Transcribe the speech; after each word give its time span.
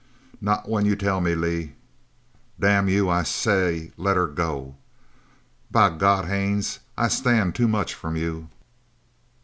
"Not 0.41 0.67
when 0.67 0.87
you 0.87 0.95
tell 0.95 1.21
me, 1.21 1.35
Lee!" 1.35 1.73
"Damn 2.59 2.89
you, 2.89 3.07
I 3.07 3.21
say 3.21 3.91
let 3.97 4.17
her 4.17 4.25
go!" 4.25 4.73
"By 5.69 5.91
God, 5.91 6.25
Haines, 6.25 6.79
I 6.97 7.07
stand 7.07 7.53
for 7.53 7.57
too 7.57 7.67
much 7.67 7.93
from 7.93 8.15
you!" 8.15 8.49